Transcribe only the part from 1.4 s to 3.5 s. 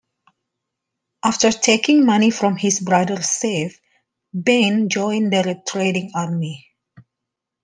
taking money from his brother's